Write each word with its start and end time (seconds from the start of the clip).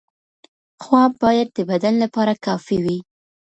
خواب 0.83 1.11
باید 1.23 1.47
د 1.53 1.59
بدن 1.71 1.93
لپاره 2.03 2.33
کافي 2.45 2.77
وي. 2.85 2.97